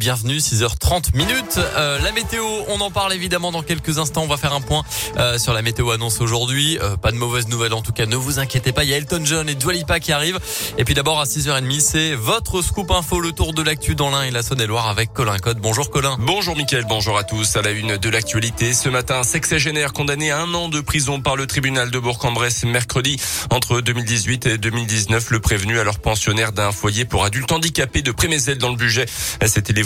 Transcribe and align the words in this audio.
Bienvenue, 0.00 0.36
6h30 0.36 1.16
minutes. 1.16 1.58
Euh, 1.58 1.98
la 1.98 2.12
météo, 2.12 2.44
on 2.68 2.80
en 2.80 2.88
parle 2.92 3.12
évidemment 3.12 3.50
dans 3.50 3.64
quelques 3.64 3.98
instants. 3.98 4.22
On 4.22 4.28
va 4.28 4.36
faire 4.36 4.52
un 4.52 4.60
point 4.60 4.84
euh, 5.16 5.38
sur 5.38 5.52
la 5.52 5.60
météo 5.60 5.90
annonce 5.90 6.20
aujourd'hui. 6.20 6.78
Euh, 6.80 6.96
pas 6.96 7.10
de 7.10 7.16
mauvaises 7.16 7.48
nouvelles 7.48 7.72
en 7.72 7.82
tout 7.82 7.90
cas, 7.90 8.06
ne 8.06 8.14
vous 8.14 8.38
inquiétez 8.38 8.70
pas. 8.70 8.84
Il 8.84 8.90
y 8.90 8.94
a 8.94 8.96
Elton 8.96 9.22
John 9.24 9.48
et 9.48 9.56
Dwalipa 9.56 9.98
qui 9.98 10.12
arrivent. 10.12 10.38
Et 10.78 10.84
puis 10.84 10.94
d'abord 10.94 11.18
à 11.18 11.24
6h30, 11.24 11.80
c'est 11.80 12.14
votre 12.14 12.62
scoop 12.62 12.92
info, 12.92 13.18
le 13.18 13.32
tour 13.32 13.52
de 13.52 13.60
l'actu 13.60 13.96
dans 13.96 14.10
l'Ain 14.10 14.22
et 14.22 14.30
la 14.30 14.44
Saône-et-Loire 14.44 14.88
avec 14.88 15.12
Colin 15.12 15.36
Code. 15.38 15.58
Bonjour 15.58 15.90
Colin. 15.90 16.16
Bonjour 16.20 16.56
Mickaël, 16.56 16.84
bonjour 16.88 17.18
à 17.18 17.24
tous. 17.24 17.56
À 17.56 17.62
la 17.62 17.72
une 17.72 17.96
de 17.96 18.08
l'actualité, 18.08 18.74
ce 18.74 18.88
matin, 18.88 19.24
sexagénaire 19.24 19.92
condamné 19.92 20.30
à 20.30 20.38
un 20.38 20.54
an 20.54 20.68
de 20.68 20.80
prison 20.80 21.20
par 21.20 21.34
le 21.34 21.48
tribunal 21.48 21.90
de 21.90 21.98
Bourg-en-Bresse 21.98 22.64
mercredi. 22.66 23.16
Entre 23.50 23.80
2018 23.80 24.46
et 24.46 24.58
2019, 24.58 25.30
le 25.30 25.40
prévenu 25.40 25.80
alors 25.80 25.98
pensionnaire 25.98 26.52
d'un 26.52 26.70
foyer 26.70 27.04
pour 27.04 27.24
adultes 27.24 27.50
handicapés 27.50 28.02
de 28.02 28.12
Prémézel 28.12 28.58
dans 28.58 28.70
le 28.70 28.76
budget 28.76 29.06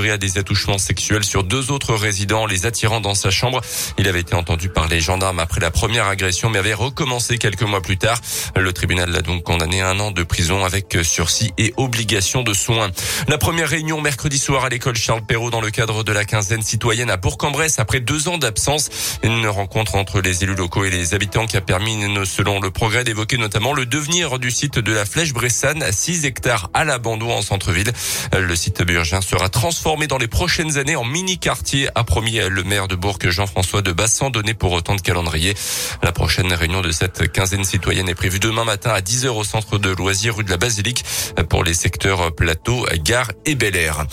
s'était 0.00 0.10
à 0.10 0.18
des 0.18 0.38
attouchements 0.38 0.78
sexuels 0.78 1.24
sur 1.24 1.44
deux 1.44 1.70
autres 1.70 1.94
résidents, 1.94 2.46
les 2.46 2.66
attirant 2.66 3.00
dans 3.00 3.14
sa 3.14 3.30
chambre. 3.30 3.60
Il 3.98 4.08
avait 4.08 4.20
été 4.20 4.34
entendu 4.34 4.68
par 4.68 4.88
les 4.88 5.00
gendarmes 5.00 5.38
après 5.38 5.60
la 5.60 5.70
première 5.70 6.06
agression, 6.06 6.50
mais 6.50 6.58
avait 6.58 6.74
recommencé 6.74 7.38
quelques 7.38 7.62
mois 7.62 7.82
plus 7.82 7.98
tard. 7.98 8.18
Le 8.56 8.72
tribunal 8.72 9.10
l'a 9.10 9.22
donc 9.22 9.42
condamné 9.42 9.80
à 9.82 9.90
un 9.90 10.00
an 10.00 10.10
de 10.10 10.22
prison 10.22 10.64
avec 10.64 10.96
sursis 11.02 11.52
et 11.58 11.74
obligation 11.76 12.42
de 12.42 12.54
soins. 12.54 12.90
La 13.28 13.38
première 13.38 13.68
réunion 13.68 14.00
mercredi 14.00 14.38
soir 14.38 14.64
à 14.64 14.68
l'école 14.68 14.96
Charles 14.96 15.24
Perrault 15.26 15.50
dans 15.50 15.60
le 15.60 15.70
cadre 15.70 16.02
de 16.02 16.12
la 16.12 16.24
quinzaine 16.24 16.62
citoyenne 16.62 17.10
à 17.10 17.16
Bourg-en-Bresse 17.16 17.78
après 17.78 18.00
deux 18.00 18.28
ans 18.28 18.38
d'absence. 18.38 18.88
Une 19.22 19.46
rencontre 19.46 19.96
entre 19.96 20.20
les 20.20 20.44
élus 20.44 20.54
locaux 20.54 20.84
et 20.84 20.90
les 20.90 21.14
habitants 21.14 21.46
qui 21.46 21.56
a 21.56 21.60
permis, 21.60 21.98
selon 22.24 22.60
le 22.60 22.70
progrès, 22.70 23.04
d'évoquer 23.04 23.36
notamment 23.36 23.74
le 23.74 23.86
devenir 23.86 24.38
du 24.38 24.50
site 24.50 24.78
de 24.78 24.92
la 24.92 25.04
Flèche 25.04 25.32
Bressane 25.32 25.82
à 25.82 25.92
6 25.92 26.24
hectares 26.24 26.70
à 26.74 26.84
l'abandon 26.84 27.32
en 27.32 27.42
centre-ville. 27.42 27.92
Le 28.36 28.56
site 28.56 28.82
burgien 28.82 29.20
sera 29.20 29.48
transformé 29.48 29.89
transformé 29.90 30.06
dans 30.06 30.18
les 30.18 30.28
prochaines 30.28 30.78
années 30.78 30.94
en 30.94 31.02
mini-quartier, 31.02 31.88
a 31.96 32.04
promis 32.04 32.38
le 32.38 32.62
maire 32.62 32.86
de 32.86 32.94
Bourg 32.94 33.18
Jean-François 33.20 33.82
de 33.82 33.90
Bassan, 33.90 34.30
donné 34.30 34.54
pour 34.54 34.70
autant 34.70 34.94
de 34.94 35.00
calendrier. 35.00 35.52
La 36.04 36.12
prochaine 36.12 36.52
réunion 36.52 36.80
de 36.80 36.92
cette 36.92 37.32
quinzaine 37.32 37.64
citoyenne 37.64 38.08
est 38.08 38.14
prévue 38.14 38.38
demain 38.38 38.62
matin 38.62 38.90
à 38.90 39.00
10h 39.00 39.30
au 39.30 39.42
centre 39.42 39.78
de 39.78 39.90
loisirs 39.90 40.36
rue 40.36 40.44
de 40.44 40.50
la 40.50 40.58
Basilique 40.58 41.04
pour 41.48 41.64
les 41.64 41.74
secteurs 41.74 42.32
plateau, 42.32 42.86
gare 43.02 43.32
et 43.46 43.56
Bel 43.56 43.74
Air. 43.74 44.06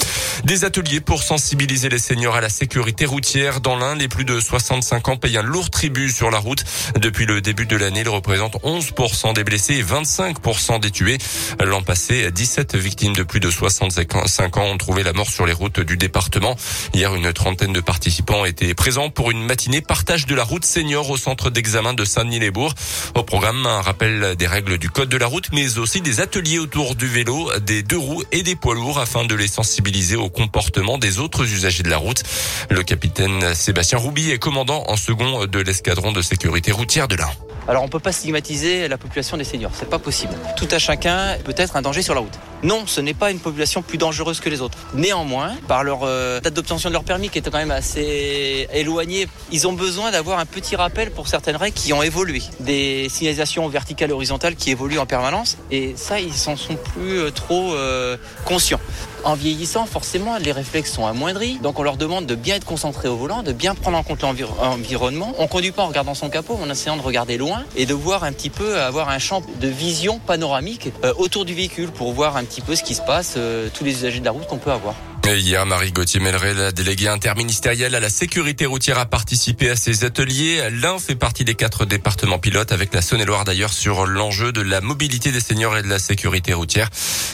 Des 0.46 0.66
ateliers 0.66 1.00
pour 1.00 1.22
sensibiliser 1.22 1.90
les 1.90 2.00
seniors 2.00 2.36
à 2.36 2.42
la 2.42 2.50
sécurité 2.50 3.06
routière. 3.06 3.62
Dans 3.62 3.78
l'un, 3.78 3.94
les 3.94 4.08
plus 4.08 4.26
de 4.26 4.40
65 4.40 5.10
ans 5.10 5.18
payent 5.18 5.38
un 5.38 5.44
lourd 5.44 5.70
tribut 5.70 6.10
sur 6.10 6.32
la 6.32 6.40
route. 6.40 6.64
Depuis 7.00 7.28
le 7.28 7.40
début 7.40 7.68
de 7.68 7.76
l'année, 7.76 8.02
ils 8.02 8.10
représentent 8.10 8.58
11% 8.64 9.34
des 9.34 9.44
blessés 9.44 9.76
et 9.76 9.84
25% 9.84 10.80
des 10.80 10.90
tués. 10.90 11.20
L'an 11.64 11.84
passé, 11.84 12.32
17 12.32 12.76
victimes 12.76 13.14
de 13.14 13.24
plus 13.24 13.40
de 13.40 13.52
65 13.52 14.58
ans 14.58 14.64
ont 14.64 14.78
trouvé 14.78 15.04
la 15.04 15.14
mort 15.14 15.30
sur 15.30 15.46
les 15.46 15.54
routes 15.54 15.67
du 15.70 15.98
département. 15.98 16.56
Hier, 16.94 17.14
une 17.16 17.32
trentaine 17.34 17.74
de 17.74 17.82
participants 17.82 18.46
étaient 18.46 18.74
présents 18.74 19.10
pour 19.10 19.32
une 19.32 19.44
matinée 19.44 19.82
partage 19.82 20.26
de 20.26 20.36
la 20.36 20.44
route 20.44 20.66
senior 20.66 21.10
au 21.10 21.18
centre 21.18 21.50
d'examen 21.50 21.94
de 21.94 22.06
Saint-Denis-les-Bourgs. 22.06 22.74
Au 23.16 23.24
programme, 23.24 23.66
un 23.66 23.82
rappel 23.82 24.36
des 24.36 24.48
règles 24.48 24.78
du 24.78 24.90
code 24.90 25.10
de 25.10 25.18
la 25.18 25.28
route, 25.28 25.50
mais 25.54 25.78
aussi 25.78 26.02
des 26.02 26.20
ateliers 26.20 26.60
autour 26.60 26.96
du 26.96 27.08
vélo, 27.08 27.50
des 27.60 27.84
deux 27.84 27.98
roues 27.98 28.24
et 28.32 28.44
des 28.44 28.56
poids 28.56 28.76
lourds 28.76 29.00
afin 29.00 29.26
de 29.26 29.36
les 29.36 29.48
sensibiliser 29.48 30.16
au 30.16 30.30
comportement 30.30 30.98
des 30.98 31.20
autres 31.20 31.44
usagers 31.44 31.84
de 31.84 31.90
la 31.90 31.98
route. 31.98 32.24
Le 32.70 32.84
capitaine 32.84 33.54
Sébastien 33.54 33.98
Roubi 33.98 34.32
est 34.32 34.40
commandant 34.40 34.84
en 34.88 34.96
second 34.96 35.46
de 35.46 35.60
l'escadron 35.60 36.12
de 36.12 36.22
sécurité 36.22 36.72
routière 36.72 37.08
de 37.08 37.16
l'Ain. 37.16 37.30
Alors 37.68 37.84
on 37.84 37.90
peut 37.90 38.00
pas 38.00 38.14
stigmatiser 38.14 38.88
la 38.88 38.98
population 38.98 39.36
des 39.36 39.44
seniors, 39.44 39.72
c'est 39.74 39.90
pas 39.90 40.00
possible. 40.00 40.34
Tout 40.56 40.68
à 40.72 40.80
chacun 40.80 41.38
peut 41.44 41.56
être 41.58 41.76
un 41.76 41.82
danger 41.82 42.02
sur 42.02 42.14
la 42.14 42.22
route. 42.22 42.40
Non, 42.64 42.84
ce 42.88 43.02
n'est 43.02 43.14
pas 43.14 43.30
une 43.30 43.40
population 43.40 43.82
plus 43.82 43.98
dangereuse 43.98 44.40
que 44.40 44.50
les 44.50 44.62
autres. 44.62 44.78
Néanmoins, 44.96 45.56
par 45.68 45.84
leur 45.84 46.00
euh, 46.04 46.40
date 46.40 46.54
d'obtention 46.54 46.90
de 46.90 46.94
leur 46.94 47.04
permis 47.04 47.30
qui 47.30 47.38
était 47.38 47.52
quand 47.52 47.60
même 47.60 47.72
assez 47.72 48.68
éloignée, 48.74 49.28
ils 49.52 49.68
ont 49.68 49.74
besoin 49.74 50.12
d'avoir 50.12 50.40
un 50.40 50.46
petit 50.46 50.76
rappel 50.76 51.12
pour 51.12 51.28
certaines 51.28 51.56
règles 51.56 51.76
qui 51.76 51.94
ont 51.94 52.02
évolué. 52.02 52.42
Des 52.60 53.08
signalisations 53.10 53.68
verticales 53.68 54.12
horizontales 54.12 54.56
qui 54.56 54.72
évoluent 54.72 55.00
en 55.00 55.06
permanence 55.06 55.58
et 55.70 55.94
ça, 55.96 56.20
ils 56.20 56.34
s'en 56.34 56.56
sont 56.56 56.76
plus 56.76 57.20
euh, 57.20 57.32
trop 57.32 57.74
euh, 57.76 58.18
conscients. 58.46 58.80
En 59.24 59.36
vieillissant, 59.36 59.86
forcément, 59.86 60.38
les 60.38 60.52
réflexes 60.52 60.92
sont 60.94 61.06
amoindris. 61.06 61.60
Donc, 61.62 61.80
on 61.80 61.84
leur 61.84 61.98
demande 61.98 62.26
de 62.26 62.36
bien 62.36 62.56
être 62.56 62.66
concentrés 62.66 63.08
au 63.08 63.16
volant, 63.16 63.44
de 63.44 63.52
bien 63.52 63.76
prendre 63.76 63.98
en 63.98 64.04
compte 64.04 64.22
l'environnement. 64.22 65.34
On 65.38 65.48
conduit 65.48 65.72
pas 65.72 65.84
en 65.84 65.88
regardant 65.88 66.14
son 66.14 66.30
capot, 66.30 66.58
en 66.62 66.70
essayant 66.70 66.98
de 66.98 67.02
regarder 67.02 67.38
loin 67.38 67.64
et 67.76 67.86
de 67.86 67.94
voir 67.94 68.24
un 68.24 68.32
petit 68.32 68.50
peu, 68.50 68.80
avoir 68.80 69.10
un 69.10 69.20
champ 69.20 69.42
de 69.60 69.68
vision 69.68 70.20
panoramique 70.20 70.92
euh, 71.04 71.14
autour 71.18 71.46
du 71.46 71.54
véhicule 71.54 71.92
pour 71.92 72.14
voir 72.14 72.38
un 72.38 72.44
petit 72.44 72.62
peu 72.62 72.76
ce 72.76 72.84
qui 72.84 72.96
se 72.96 73.02
passe, 73.02 73.36
euh, 73.38 73.70
tous 73.74 73.84
les 73.84 73.92
usagers 73.92 74.20
de 74.20 74.26
la 74.26 74.32
route 74.32 74.48
qu'on 74.48 74.58
peut 74.58 74.72
avoir. 74.72 74.96
Hier, 75.36 75.66
Marie 75.66 75.92
Gauthier 75.92 76.22
Melleret, 76.22 76.54
la 76.54 76.72
déléguée 76.72 77.10
interministérielle 77.10 77.96
à 77.96 78.00
la 78.00 78.10
sécurité 78.10 78.66
routière, 78.66 78.98
a 78.98 79.06
participé 79.06 79.70
à 79.70 79.76
ces 79.76 80.06
ateliers. 80.06 80.70
L'un 80.72 81.00
fait 81.00 81.16
partie 81.16 81.44
des 81.44 81.54
quatre 81.54 81.86
départements 81.86 82.40
pilotes 82.40 82.72
avec 82.72 82.94
la 82.94 83.02
Saône-et-Loire 83.02 83.44
d'ailleurs 83.44 83.74
sur 83.74 84.06
l'enjeu 84.06 84.54
de 84.54 84.62
la 84.62 84.80
mobilité 84.80 85.34
des 85.34 85.42
seniors 85.42 85.78
et 85.78 85.82
de 85.82 85.90
la 85.90 86.00
sécurité 86.00 86.54
routière 86.54 86.90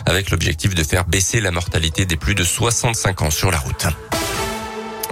avec 0.07 0.31
l'objectif 0.31 0.73
de 0.73 0.83
faire 0.83 1.05
baisser 1.05 1.39
la 1.39 1.51
mortalité 1.51 2.05
des 2.05 2.17
plus 2.17 2.33
de 2.33 2.43
65 2.43 3.21
ans 3.21 3.31
sur 3.31 3.51
la 3.51 3.59
route. 3.59 3.85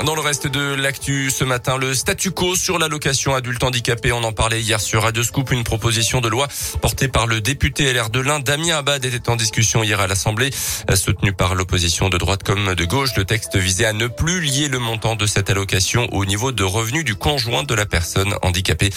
Dans 0.05 0.15
le 0.15 0.21
reste 0.21 0.47
de 0.47 0.73
l'actu 0.73 1.29
ce 1.29 1.43
matin, 1.43 1.77
le 1.77 1.93
statu 1.93 2.31
quo 2.31 2.55
sur 2.55 2.79
l'allocation 2.79 3.35
adulte 3.35 3.63
handicapé. 3.63 4.11
On 4.11 4.23
en 4.23 4.31
parlait 4.31 4.59
hier 4.59 4.79
sur 4.79 5.03
Radio 5.03 5.21
Scoop. 5.21 5.51
Une 5.51 5.63
proposition 5.63 6.21
de 6.21 6.27
loi 6.27 6.47
portée 6.81 7.07
par 7.07 7.27
le 7.27 7.39
député 7.39 7.93
LR 7.93 8.09
de 8.09 8.19
l'Ain, 8.19 8.39
Damien 8.39 8.77
Abad, 8.77 9.05
était 9.05 9.29
en 9.29 9.35
discussion 9.35 9.83
hier 9.83 9.99
à 9.99 10.07
l'Assemblée. 10.07 10.49
Soutenu 10.95 11.33
par 11.33 11.53
l'opposition 11.53 12.09
de 12.09 12.17
droite 12.17 12.41
comme 12.41 12.73
de 12.73 12.85
gauche, 12.85 13.11
le 13.15 13.25
texte 13.25 13.57
visait 13.57 13.85
à 13.85 13.93
ne 13.93 14.07
plus 14.07 14.41
lier 14.41 14.69
le 14.69 14.79
montant 14.79 15.15
de 15.15 15.27
cette 15.27 15.51
allocation 15.51 16.07
au 16.13 16.25
niveau 16.25 16.51
de 16.51 16.63
revenu 16.63 17.03
du 17.03 17.13
conjoint 17.13 17.63
de 17.63 17.75
la 17.75 17.85
personne 17.85 18.33
handicapée. 18.41 18.89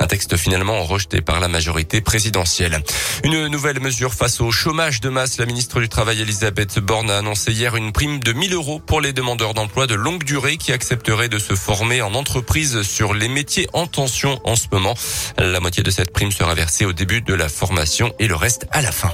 Un 0.00 0.06
texte 0.08 0.36
finalement 0.36 0.82
rejeté 0.82 1.20
par 1.20 1.38
la 1.38 1.46
majorité 1.46 2.00
présidentielle. 2.00 2.82
Une 3.22 3.46
nouvelle 3.46 3.78
mesure 3.78 4.12
face 4.12 4.40
au 4.40 4.50
chômage 4.50 5.00
de 5.00 5.08
masse. 5.08 5.38
La 5.38 5.46
ministre 5.46 5.80
du 5.80 5.88
Travail, 5.88 6.20
Elisabeth 6.20 6.80
Borne, 6.80 7.10
a 7.10 7.18
annoncé 7.18 7.52
hier 7.52 7.76
une 7.76 7.92
prime 7.92 8.18
de 8.18 8.32
1000 8.32 8.54
euros 8.54 8.80
pour 8.80 9.00
les 9.00 9.12
demandeurs 9.12 9.54
d'emploi 9.54 9.86
de 9.86 9.94
longue 9.94 10.24
durée 10.24 10.47
qui 10.56 10.72
accepterait 10.72 11.28
de 11.28 11.38
se 11.38 11.54
former 11.54 12.00
en 12.02 12.14
entreprise 12.14 12.82
sur 12.82 13.14
les 13.14 13.28
métiers 13.28 13.68
en 13.72 13.86
tension 13.86 14.40
en 14.44 14.56
ce 14.56 14.66
moment. 14.72 14.94
La 15.36 15.60
moitié 15.60 15.82
de 15.82 15.90
cette 15.90 16.12
prime 16.12 16.32
sera 16.32 16.54
versée 16.54 16.84
au 16.84 16.92
début 16.92 17.20
de 17.20 17.34
la 17.34 17.48
formation 17.48 18.14
et 18.18 18.26
le 18.26 18.36
reste 18.36 18.66
à 18.70 18.80
la 18.80 18.92
fin. 18.92 19.12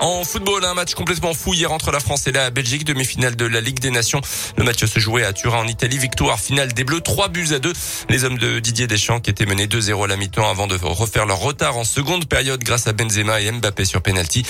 En 0.00 0.22
football, 0.22 0.64
un 0.64 0.74
match 0.74 0.94
complètement 0.94 1.34
fou 1.34 1.54
hier 1.54 1.72
entre 1.72 1.90
la 1.90 1.98
France 1.98 2.28
et 2.28 2.32
la 2.32 2.50
Belgique, 2.50 2.84
demi-finale 2.84 3.34
de 3.34 3.44
la 3.46 3.60
Ligue 3.60 3.80
des 3.80 3.90
Nations. 3.90 4.20
Le 4.56 4.62
match 4.62 4.84
se 4.84 5.00
jouait 5.00 5.24
à 5.24 5.32
Turin 5.32 5.58
en 5.58 5.66
Italie, 5.66 5.98
victoire 5.98 6.38
finale 6.38 6.72
des 6.72 6.84
Bleus, 6.84 7.00
3 7.00 7.28
buts 7.28 7.48
à 7.52 7.58
2. 7.58 7.72
Les 8.08 8.22
hommes 8.22 8.38
de 8.38 8.60
Didier 8.60 8.86
Deschamps 8.86 9.18
qui 9.18 9.30
étaient 9.30 9.44
menés 9.44 9.66
2-0 9.66 10.04
à 10.04 10.06
la 10.06 10.16
mi-temps 10.16 10.48
avant 10.48 10.68
de 10.68 10.78
refaire 10.80 11.26
leur 11.26 11.38
retard 11.38 11.76
en 11.76 11.82
seconde 11.82 12.26
période 12.28 12.62
grâce 12.62 12.86
à 12.86 12.92
Benzema 12.92 13.40
et 13.40 13.50
Mbappé 13.50 13.84
sur 13.84 14.00
penalty. 14.00 14.44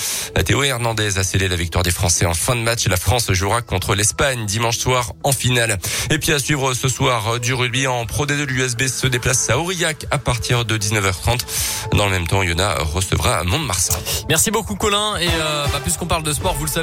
Théo 0.45 0.63
Hernandez 0.63 1.17
a 1.17 1.23
scellé 1.23 1.47
la 1.47 1.55
victoire 1.55 1.83
des 1.83 1.91
Français 1.91 2.27
en 2.27 2.35
fin 2.35 2.55
de 2.55 2.61
match. 2.61 2.87
La 2.87 2.97
France 2.97 3.31
jouera 3.31 3.63
contre 3.63 3.95
l'Espagne 3.95 4.45
dimanche 4.45 4.77
soir 4.77 5.13
en 5.23 5.31
finale. 5.31 5.79
Et 6.11 6.19
puis 6.19 6.31
à 6.31 6.37
suivre 6.37 6.75
ce 6.75 6.87
soir 6.89 7.39
du 7.39 7.55
rugby 7.55 7.87
en 7.87 8.05
Pro 8.05 8.27
D2, 8.27 8.45
l'USB 8.45 8.87
se 8.87 9.07
déplace 9.07 9.49
à 9.49 9.57
Aurillac 9.57 10.05
à 10.11 10.19
partir 10.19 10.63
de 10.63 10.77
19h30. 10.77 11.39
Dans 11.93 12.05
le 12.05 12.11
même 12.11 12.27
temps, 12.27 12.43
Yona 12.43 12.75
recevra 12.83 13.43
Mont-de-Marsan. 13.45 13.95
Merci 14.29 14.51
beaucoup 14.51 14.75
Colin 14.75 15.17
et 15.17 15.27
euh, 15.27 15.38
bah, 15.39 15.79
puisqu'on 15.81 16.05
parle 16.05 16.23
de 16.23 16.33
sport, 16.33 16.53
vous 16.55 16.65
le 16.65 16.69
savez. 16.69 16.77